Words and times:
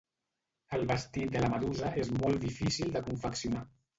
El 0.77 0.85
vestit 0.91 1.35
de 1.35 1.43
la 1.43 1.51
medusa 1.51 1.91
és 2.05 2.11
molt 2.23 2.41
difícil 2.47 2.93
de 2.97 3.03
confeccionar. 3.11 3.65